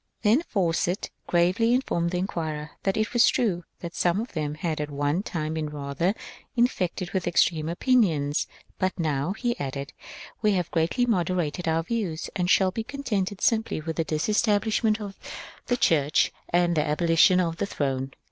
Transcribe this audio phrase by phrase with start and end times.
[0.23, 4.81] Then Fawcett gravely informed the inquirer that it was true that some of them had
[4.81, 6.15] at one time been rather
[6.55, 8.47] infected with extreme opinions,
[8.79, 10.03] but now, he added, ^^
[10.41, 15.31] we have greatly moderated our views and shall be contented simply with disestablishment HENRY FAWCETT
[15.65, 18.11] 393 of the Church and the abolition of the Throne."